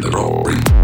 [0.00, 0.75] the roaring.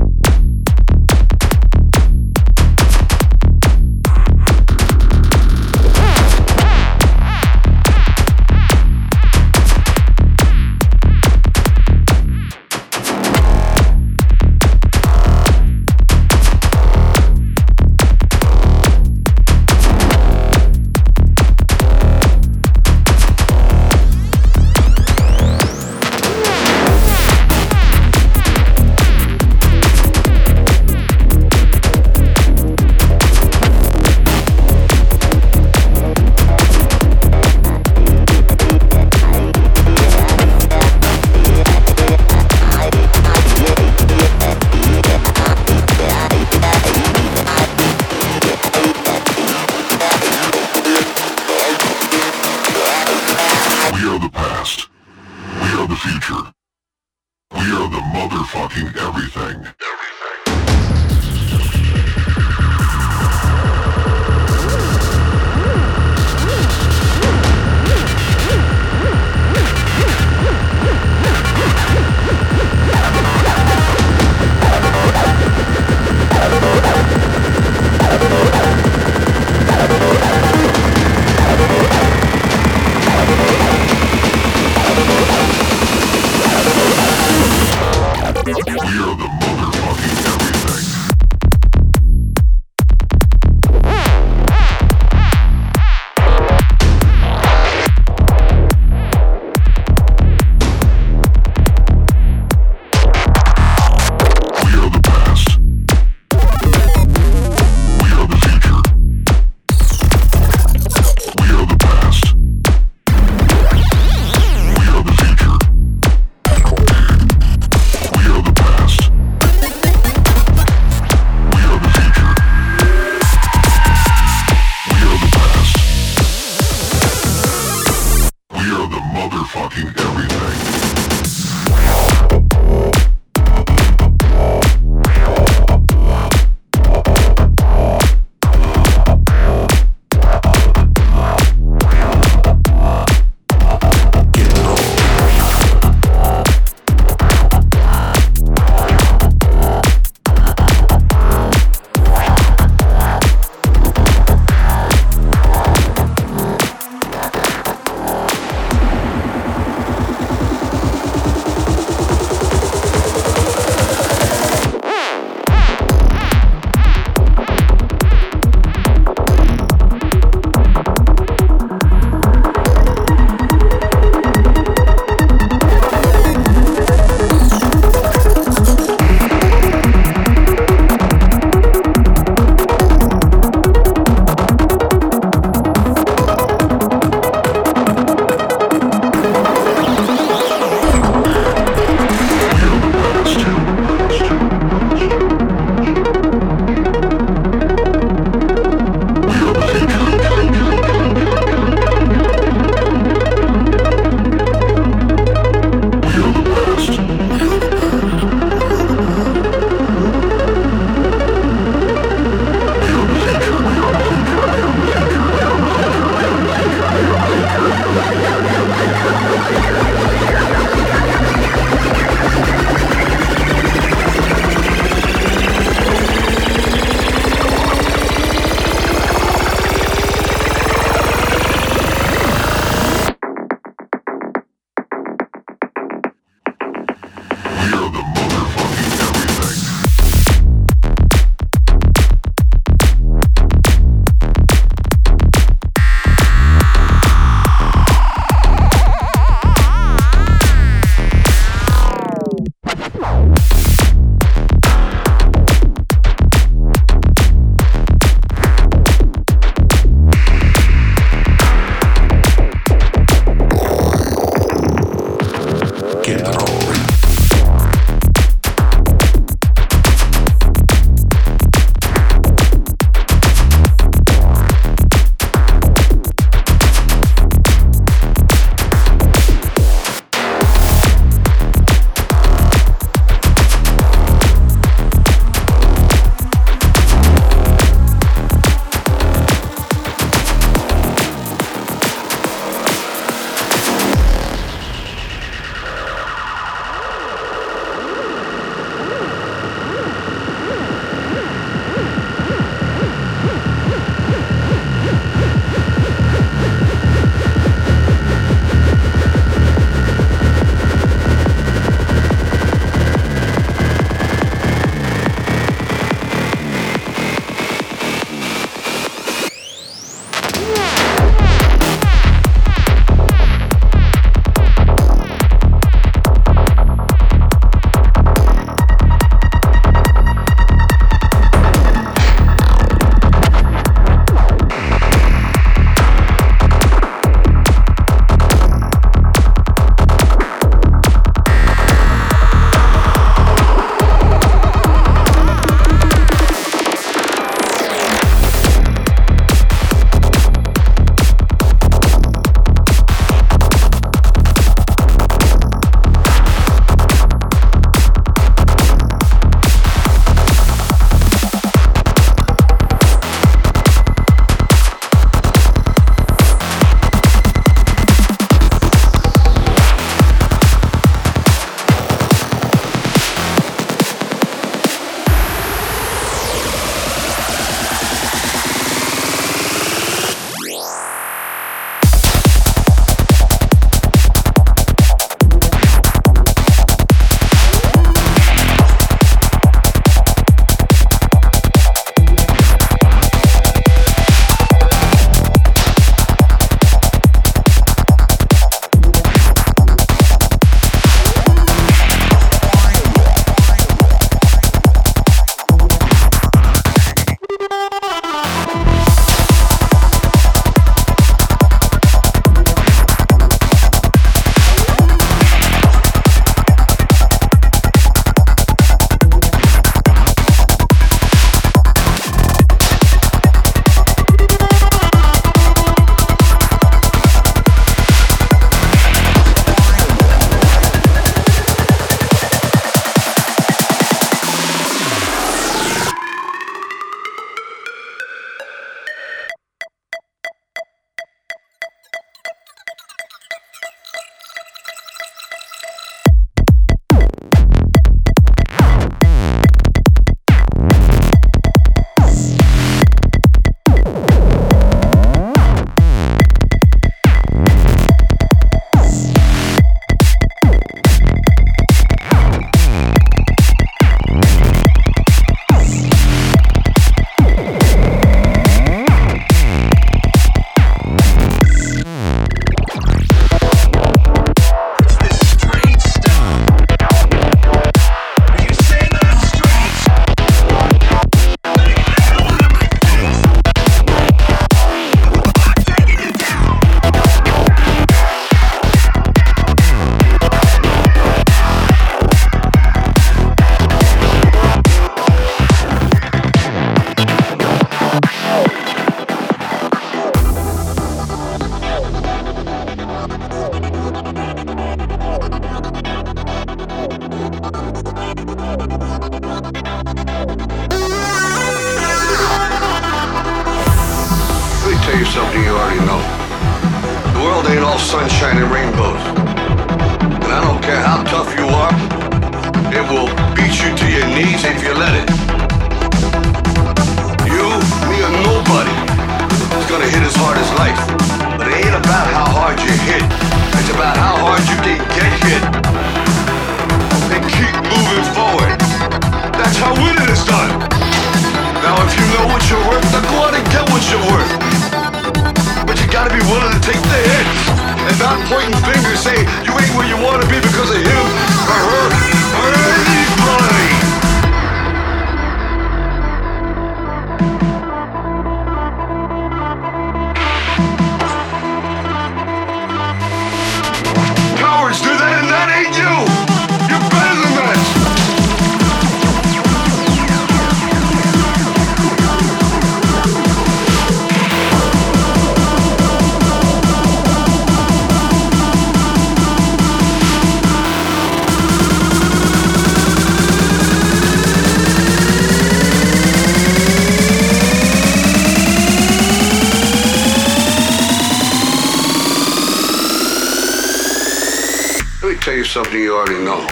[595.25, 596.45] tell you something you already know.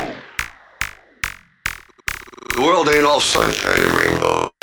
[2.55, 4.60] The world ain't all sunshine and rainbows.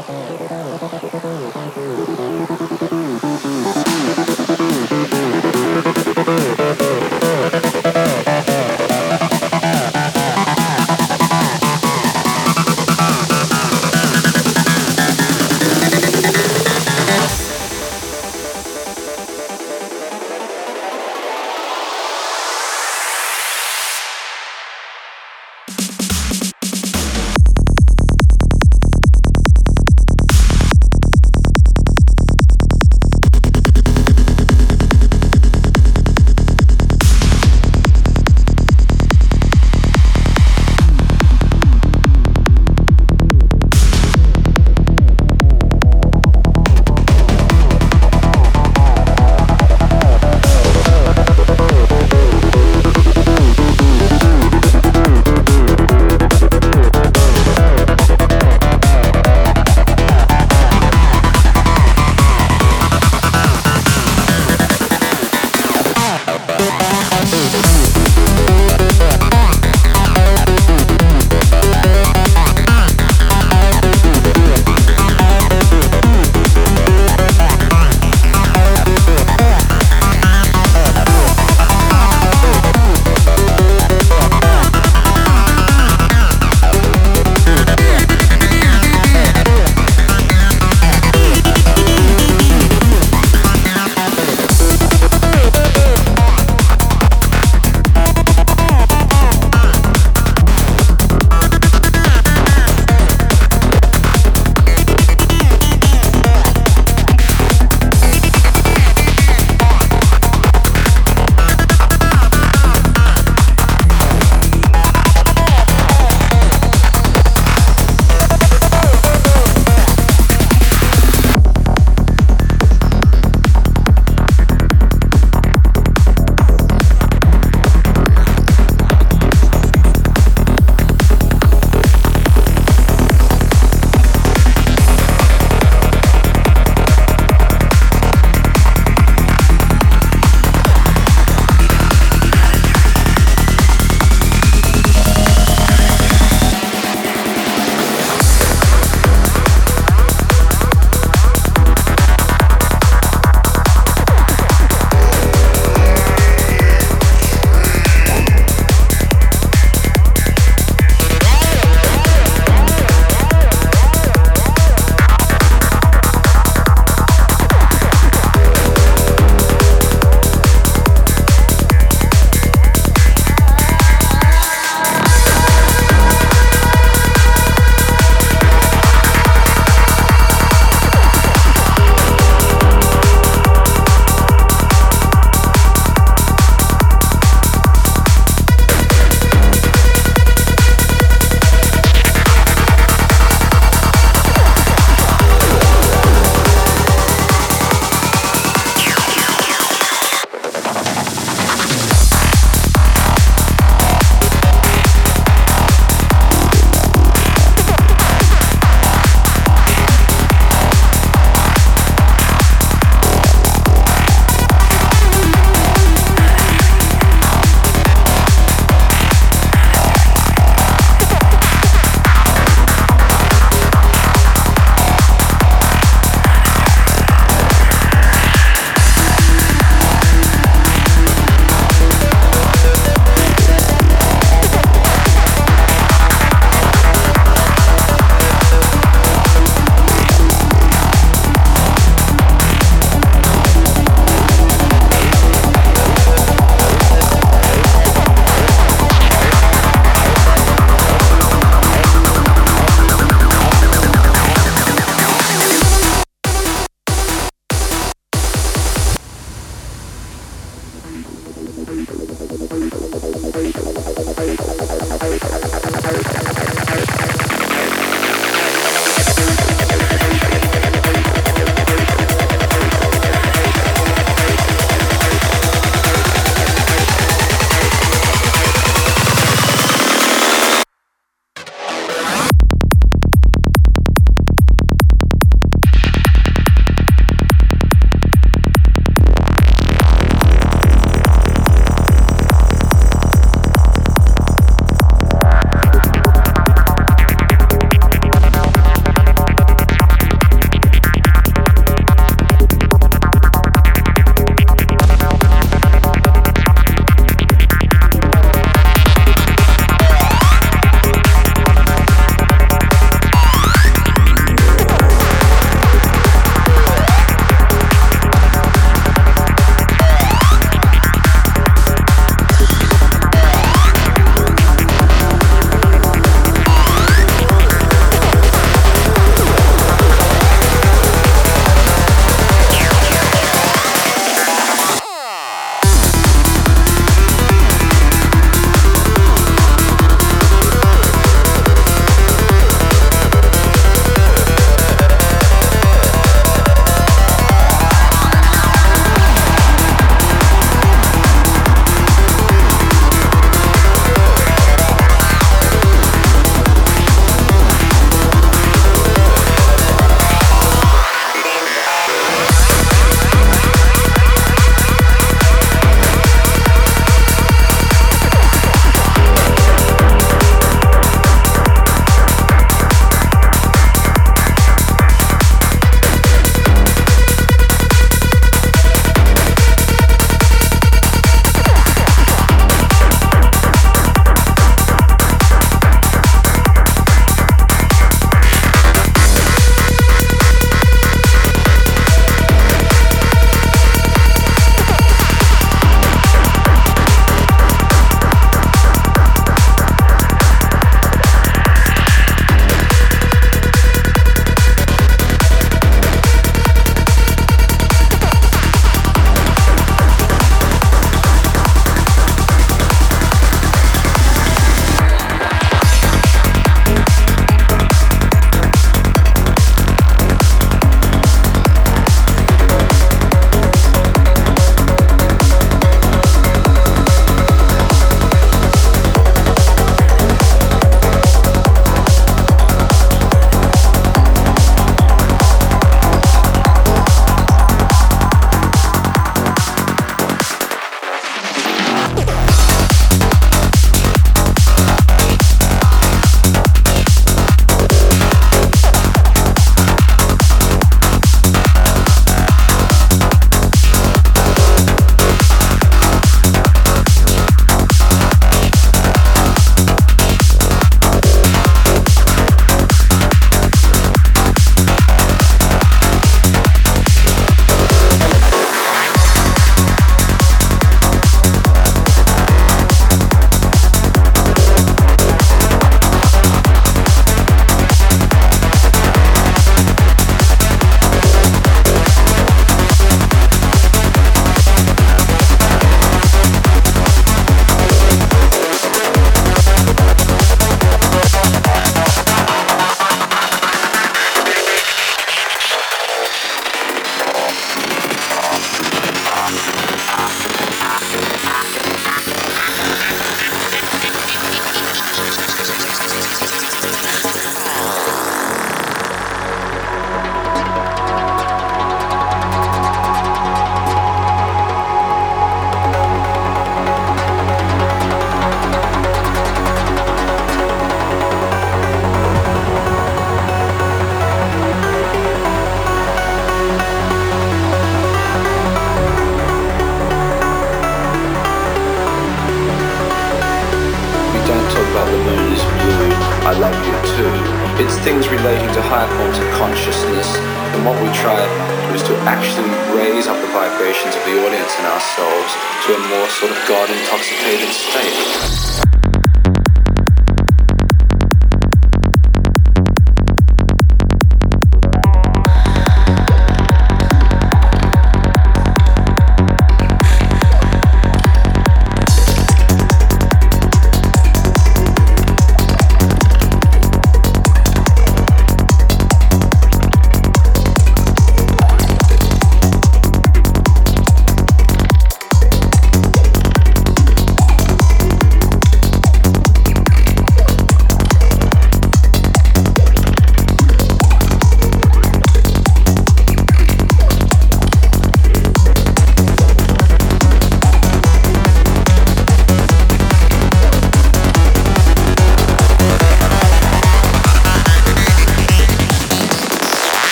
[0.00, 2.08] 歌に音が聞こえるように感じる。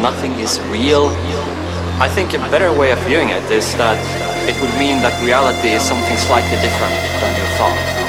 [0.00, 1.08] Nothing is real?
[2.00, 4.00] I think a better way of viewing it is that
[4.48, 7.99] it would mean that reality is something slightly different than your thought.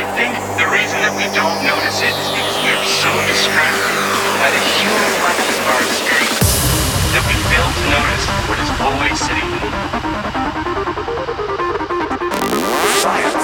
[0.00, 3.84] I think the reason that we don't notice it is because we are so distracted
[4.40, 6.40] by the human level of our experience
[7.12, 9.44] that we fail to notice what is always sitting.
[13.04, 13.39] Fire.